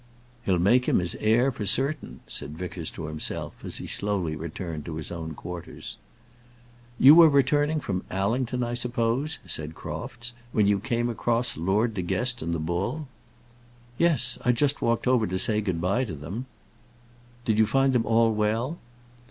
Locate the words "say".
15.37-15.61